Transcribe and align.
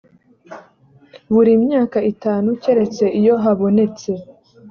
buri 1.33 1.51
myaka 1.65 1.97
itanu 2.11 2.49
keretse 2.63 3.03
iyo 3.19 3.33
habonetse 3.43 4.11